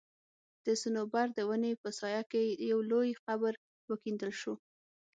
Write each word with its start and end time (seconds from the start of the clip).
د 0.65 0.67
صنوبر 0.81 1.27
د 1.37 1.39
وني 1.49 1.73
په 1.81 1.89
سايه 1.99 2.23
کي 2.31 2.45
يو 2.71 2.79
لوى 2.89 3.11
قبر 3.25 3.53
وکيندل 3.89 4.31
سو 4.41 4.53